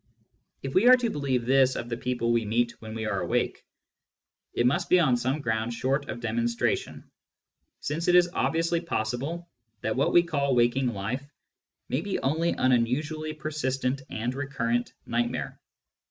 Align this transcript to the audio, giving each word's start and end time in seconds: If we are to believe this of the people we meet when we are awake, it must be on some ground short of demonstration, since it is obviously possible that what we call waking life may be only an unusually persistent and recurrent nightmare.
If 0.63 0.73
we 0.73 0.87
are 0.87 0.95
to 0.95 1.11
believe 1.11 1.45
this 1.45 1.75
of 1.75 1.87
the 1.87 1.95
people 1.95 2.31
we 2.31 2.43
meet 2.43 2.71
when 2.81 2.95
we 2.95 3.05
are 3.05 3.21
awake, 3.21 3.63
it 4.51 4.65
must 4.65 4.89
be 4.89 4.99
on 4.99 5.15
some 5.15 5.41
ground 5.41 5.73
short 5.75 6.09
of 6.09 6.21
demonstration, 6.21 7.11
since 7.81 8.07
it 8.07 8.15
is 8.15 8.31
obviously 8.33 8.81
possible 8.81 9.47
that 9.81 9.95
what 9.95 10.11
we 10.11 10.23
call 10.23 10.55
waking 10.55 10.87
life 10.87 11.31
may 11.87 12.01
be 12.01 12.17
only 12.19 12.49
an 12.53 12.71
unusually 12.71 13.33
persistent 13.33 14.01
and 14.09 14.33
recurrent 14.33 14.91
nightmare. 15.05 15.61